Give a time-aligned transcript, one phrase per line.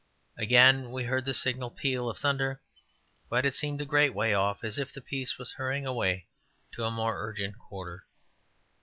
[0.35, 2.63] Again we heard the signal peal of thunder,
[3.29, 6.25] but it seemed a great way off, as if the piece was hurrying away
[6.71, 8.07] to a more urgent quarter.